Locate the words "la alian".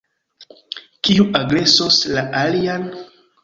2.17-2.93